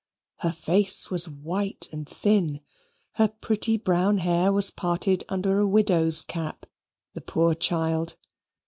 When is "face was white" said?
0.51-1.87